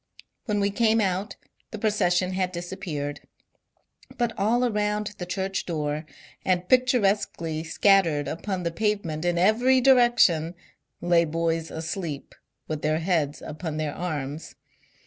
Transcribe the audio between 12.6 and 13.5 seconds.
with their heads